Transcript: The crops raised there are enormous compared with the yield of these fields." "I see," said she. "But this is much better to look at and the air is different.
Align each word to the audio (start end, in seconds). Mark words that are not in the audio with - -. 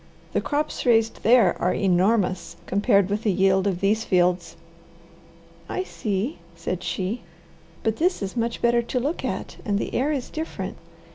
The 0.33 0.41
crops 0.41 0.83
raised 0.83 1.21
there 1.21 1.55
are 1.61 1.75
enormous 1.75 2.55
compared 2.65 3.07
with 3.07 3.21
the 3.21 3.31
yield 3.31 3.67
of 3.67 3.81
these 3.81 4.03
fields." 4.03 4.55
"I 5.69 5.83
see," 5.83 6.39
said 6.55 6.81
she. 6.81 7.21
"But 7.83 7.97
this 7.97 8.23
is 8.23 8.35
much 8.35 8.63
better 8.63 8.81
to 8.81 8.99
look 8.99 9.23
at 9.23 9.57
and 9.63 9.77
the 9.77 9.93
air 9.93 10.11
is 10.11 10.31
different. 10.31 10.77